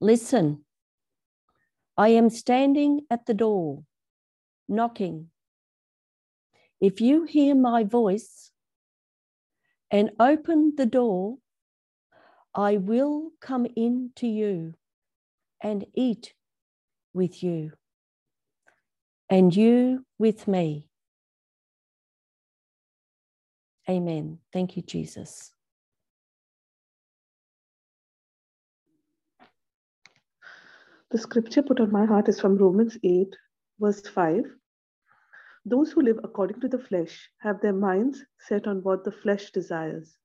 Listen, 0.00 0.64
I 1.98 2.08
am 2.08 2.30
standing 2.30 3.02
at 3.10 3.26
the 3.26 3.34
door, 3.34 3.84
knocking. 4.70 5.28
If 6.80 7.02
you 7.02 7.24
hear 7.24 7.54
my 7.54 7.84
voice 7.84 8.50
and 9.90 10.12
open 10.18 10.72
the 10.74 10.86
door, 10.86 11.36
I 12.54 12.78
will 12.78 13.32
come 13.42 13.66
in 13.76 14.12
to 14.16 14.26
you 14.26 14.72
and 15.60 15.84
eat 15.92 16.32
with 17.12 17.42
you, 17.42 17.72
and 19.28 19.54
you 19.54 20.06
with 20.18 20.48
me. 20.48 20.88
Amen. 23.88 24.38
Thank 24.52 24.76
you, 24.76 24.82
Jesus. 24.82 25.52
The 31.10 31.18
scripture 31.18 31.62
put 31.62 31.80
on 31.80 31.92
my 31.92 32.06
heart 32.06 32.28
is 32.28 32.40
from 32.40 32.56
Romans 32.56 32.96
8, 33.04 33.28
verse 33.80 34.02
5. 34.02 34.44
Those 35.66 35.92
who 35.92 36.02
live 36.02 36.18
according 36.24 36.60
to 36.60 36.68
the 36.68 36.78
flesh 36.78 37.30
have 37.40 37.60
their 37.60 37.72
minds 37.74 38.24
set 38.40 38.66
on 38.66 38.82
what 38.82 39.04
the 39.04 39.12
flesh 39.12 39.50
desires. 39.52 40.16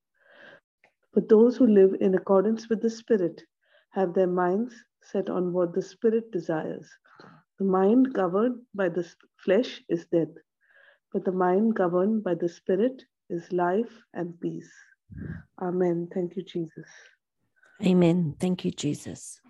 But 1.14 1.28
those 1.28 1.56
who 1.56 1.66
live 1.66 1.94
in 2.00 2.14
accordance 2.14 2.68
with 2.68 2.82
the 2.82 2.90
Spirit 2.90 3.42
have 3.90 4.14
their 4.14 4.26
minds 4.26 4.74
set 5.02 5.30
on 5.30 5.52
what 5.52 5.74
the 5.74 5.82
Spirit 5.82 6.30
desires. 6.32 6.88
The 7.58 7.64
mind 7.64 8.14
governed 8.14 8.62
by 8.74 8.88
the 8.88 9.06
flesh 9.44 9.82
is 9.88 10.06
death, 10.06 10.34
but 11.12 11.24
the 11.24 11.32
mind 11.32 11.74
governed 11.74 12.24
by 12.24 12.34
the 12.34 12.48
Spirit 12.48 13.04
is 13.30 13.50
life 13.52 13.92
and 14.14 14.38
peace. 14.40 14.70
Amen. 15.62 16.08
Thank 16.12 16.36
you, 16.36 16.42
Jesus. 16.42 16.86
Amen. 17.84 18.34
Thank 18.40 18.64
you, 18.64 18.70
Jesus. 18.70 19.40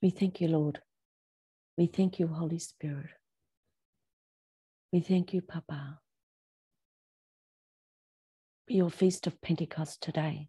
We 0.00 0.10
thank 0.10 0.40
you, 0.40 0.48
Lord. 0.48 0.80
We 1.76 1.86
thank 1.86 2.18
you, 2.18 2.28
Holy 2.28 2.58
Spirit. 2.58 3.10
We 4.92 5.00
thank 5.00 5.32
you, 5.34 5.42
Papa, 5.42 5.98
for 8.66 8.72
your 8.72 8.90
feast 8.90 9.26
of 9.26 9.40
Pentecost 9.42 10.00
today. 10.00 10.48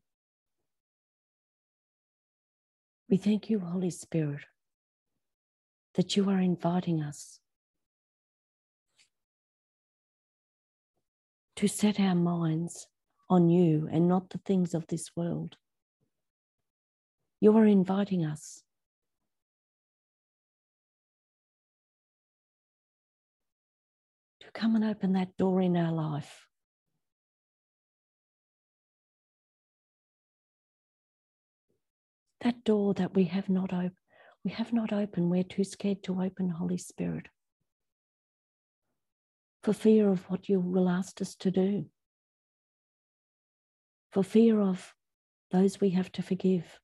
We 3.10 3.18
thank 3.18 3.50
you, 3.50 3.60
Holy 3.60 3.90
Spirit, 3.90 4.42
that 5.96 6.16
you 6.16 6.30
are 6.30 6.40
inviting 6.40 7.02
us 7.02 7.40
to 11.56 11.68
set 11.68 12.00
our 12.00 12.16
minds 12.16 12.88
on 13.30 13.50
you 13.50 13.90
and 13.92 14.08
not 14.08 14.30
the 14.30 14.38
things 14.38 14.76
of 14.76 14.88
this 14.88 15.10
world. 15.16 15.58
You 17.42 17.58
are 17.58 17.66
inviting 17.66 18.24
us 18.24 18.64
come 24.54 24.76
and 24.76 24.86
open 24.86 25.14
that 25.14 25.38
door 25.38 25.62
in 25.62 25.78
our 25.78 25.92
life. 25.92 26.48
That 32.42 32.64
door 32.64 32.94
that 32.96 33.14
we 33.14 33.26
have 33.26 33.50
not 33.50 33.74
opened, 33.74 33.92
we 34.44 34.52
have 34.52 34.72
not 34.72 34.94
opened. 34.94 35.30
We're 35.30 35.44
too 35.44 35.64
scared 35.64 36.04
to 36.04 36.22
open, 36.22 36.50
Holy 36.50 36.78
Spirit, 36.78 37.28
for 39.62 39.74
fear 39.74 40.10
of 40.10 40.30
what 40.30 40.48
you 40.48 40.60
will 40.60 40.88
ask 40.88 41.22
us 41.22 41.36
to 41.36 41.52
do, 41.52 41.86
for 44.12 44.24
fear 44.24 44.62
of 44.62 44.96
those 45.52 45.82
we 45.82 45.90
have 45.92 46.12
to 46.14 46.24
forgive. 46.24 46.80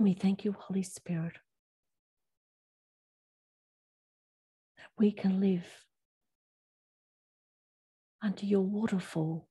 We 0.00 0.14
thank 0.14 0.44
you, 0.44 0.52
Holy 0.52 0.82
Spirit, 0.82 1.34
that 4.78 4.88
we 4.98 5.12
can 5.12 5.40
live 5.40 5.66
under 8.22 8.46
your 8.46 8.62
waterfall 8.62 9.46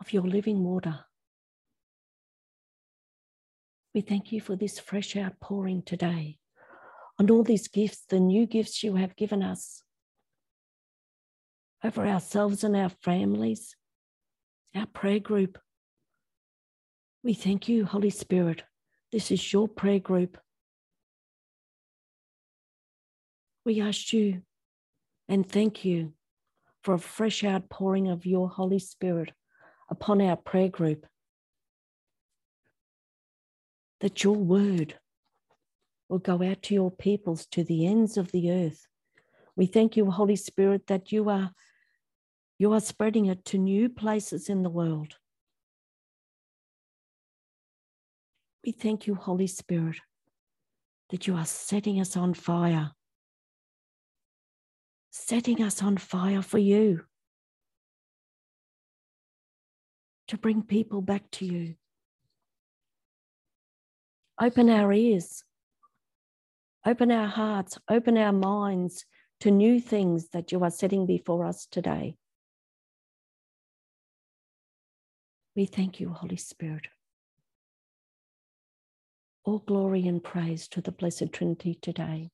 of 0.00 0.12
your 0.12 0.24
living 0.24 0.64
water. 0.64 1.04
We 3.94 4.00
thank 4.00 4.32
you 4.32 4.40
for 4.40 4.56
this 4.56 4.78
fresh 4.78 5.16
outpouring 5.16 5.82
today 5.82 6.38
and 7.18 7.30
all 7.30 7.44
these 7.44 7.68
gifts, 7.68 8.04
the 8.08 8.20
new 8.20 8.46
gifts 8.46 8.82
you 8.82 8.96
have 8.96 9.16
given 9.16 9.42
us 9.42 9.82
over 11.82 12.06
ourselves 12.06 12.64
and 12.64 12.76
our 12.76 12.88
families, 12.90 13.76
our 14.74 14.86
prayer 14.86 15.20
group. 15.20 15.58
We 17.22 17.34
thank 17.34 17.68
you, 17.68 17.84
Holy 17.84 18.10
Spirit. 18.10 18.64
This 19.16 19.30
is 19.30 19.50
your 19.50 19.66
prayer 19.66 19.98
group. 19.98 20.36
We 23.64 23.80
ask 23.80 24.12
you 24.12 24.42
and 25.26 25.50
thank 25.50 25.86
you 25.86 26.12
for 26.84 26.92
a 26.92 26.98
fresh 26.98 27.42
outpouring 27.42 28.08
of 28.08 28.26
your 28.26 28.46
Holy 28.46 28.78
Spirit 28.78 29.32
upon 29.88 30.20
our 30.20 30.36
prayer 30.36 30.68
group. 30.68 31.06
That 34.00 34.22
your 34.22 34.36
word 34.36 34.98
will 36.10 36.18
go 36.18 36.42
out 36.42 36.60
to 36.64 36.74
your 36.74 36.90
peoples 36.90 37.46
to 37.52 37.64
the 37.64 37.86
ends 37.86 38.18
of 38.18 38.32
the 38.32 38.50
earth. 38.50 38.86
We 39.56 39.64
thank 39.64 39.96
you, 39.96 40.10
Holy 40.10 40.36
Spirit, 40.36 40.88
that 40.88 41.10
you 41.10 41.30
are 41.30 41.52
you 42.58 42.74
are 42.74 42.80
spreading 42.80 43.24
it 43.24 43.46
to 43.46 43.56
new 43.56 43.88
places 43.88 44.50
in 44.50 44.62
the 44.62 44.68
world. 44.68 45.14
We 48.66 48.72
thank 48.72 49.06
you, 49.06 49.14
Holy 49.14 49.46
Spirit, 49.46 49.98
that 51.10 51.28
you 51.28 51.36
are 51.36 51.46
setting 51.46 52.00
us 52.00 52.16
on 52.16 52.34
fire, 52.34 52.90
setting 55.12 55.62
us 55.62 55.84
on 55.84 55.98
fire 55.98 56.42
for 56.42 56.58
you, 56.58 57.04
to 60.26 60.36
bring 60.36 60.64
people 60.64 61.00
back 61.00 61.30
to 61.30 61.44
you. 61.46 61.76
Open 64.42 64.68
our 64.68 64.92
ears, 64.92 65.44
open 66.84 67.12
our 67.12 67.28
hearts, 67.28 67.78
open 67.88 68.18
our 68.18 68.32
minds 68.32 69.04
to 69.40 69.52
new 69.52 69.78
things 69.78 70.30
that 70.30 70.50
you 70.50 70.64
are 70.64 70.72
setting 70.72 71.06
before 71.06 71.46
us 71.46 71.68
today. 71.70 72.16
We 75.54 75.66
thank 75.66 76.00
you, 76.00 76.10
Holy 76.10 76.36
Spirit. 76.36 76.88
All 79.46 79.60
glory 79.60 80.08
and 80.08 80.24
praise 80.24 80.66
to 80.70 80.80
the 80.80 80.90
Blessed 80.90 81.32
Trinity 81.32 81.78
today. 81.80 82.30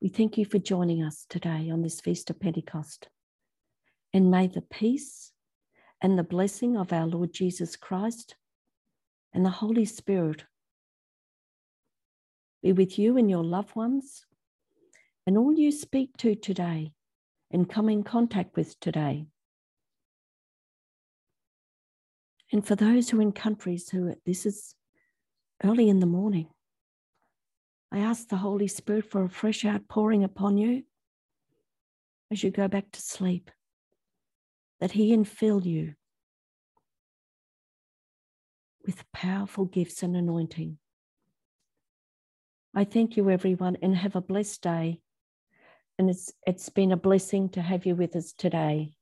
We 0.00 0.08
thank 0.08 0.38
you 0.38 0.44
for 0.44 0.60
joining 0.60 1.02
us 1.02 1.26
today 1.28 1.68
on 1.68 1.82
this 1.82 2.00
Feast 2.00 2.30
of 2.30 2.38
Pentecost. 2.38 3.08
And 4.14 4.30
may 4.30 4.46
the 4.46 4.62
peace 4.62 5.32
and 6.00 6.16
the 6.16 6.22
blessing 6.22 6.76
of 6.76 6.92
our 6.92 7.08
Lord 7.08 7.32
Jesus 7.32 7.74
Christ 7.74 8.36
and 9.34 9.44
the 9.44 9.50
Holy 9.50 9.84
Spirit 9.84 10.44
be 12.62 12.72
with 12.72 13.00
you 13.00 13.16
and 13.16 13.28
your 13.28 13.42
loved 13.42 13.74
ones 13.74 14.26
and 15.26 15.36
all 15.36 15.52
you 15.52 15.72
speak 15.72 16.16
to 16.18 16.36
today 16.36 16.92
and 17.50 17.68
come 17.68 17.88
in 17.88 18.04
contact 18.04 18.54
with 18.54 18.78
today. 18.78 19.26
And 22.52 22.66
for 22.66 22.74
those 22.74 23.08
who 23.08 23.18
are 23.18 23.22
in 23.22 23.32
countries 23.32 23.90
who 23.90 24.14
this 24.26 24.44
is 24.44 24.74
early 25.62 25.88
in 25.88 26.00
the 26.00 26.06
morning, 26.06 26.48
I 27.92 27.98
ask 27.98 28.28
the 28.28 28.36
Holy 28.36 28.68
Spirit 28.68 29.10
for 29.10 29.24
a 29.24 29.28
fresh 29.28 29.64
outpouring 29.64 30.24
upon 30.24 30.58
you 30.58 30.84
as 32.30 32.42
you 32.42 32.50
go 32.50 32.68
back 32.68 32.90
to 32.92 33.00
sleep, 33.00 33.50
that 34.80 34.92
He 34.92 35.14
infill 35.14 35.64
you 35.64 35.94
with 38.86 39.04
powerful 39.12 39.64
gifts 39.64 40.02
and 40.02 40.16
anointing. 40.16 40.78
I 42.74 42.84
thank 42.84 43.16
you, 43.16 43.30
everyone, 43.30 43.76
and 43.82 43.96
have 43.96 44.14
a 44.14 44.20
blessed 44.20 44.62
day. 44.62 45.00
And 45.98 46.08
it's, 46.08 46.32
it's 46.46 46.68
been 46.68 46.92
a 46.92 46.96
blessing 46.96 47.48
to 47.50 47.62
have 47.62 47.84
you 47.84 47.94
with 47.94 48.16
us 48.16 48.32
today. 48.32 48.94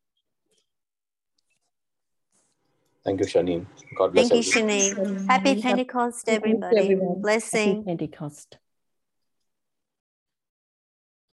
Thank 3.08 3.20
you, 3.20 3.26
Shanine. 3.26 3.66
God 3.96 4.12
bless 4.12 4.28
Thank 4.28 4.46
you, 4.46 4.52
Shanine. 4.52 5.26
Happy 5.28 5.54
Pentecost, 5.62 6.28
everybody. 6.28 6.94
Blessing. 6.94 7.76
Happy 7.76 7.84
Pentecost. 7.86 8.58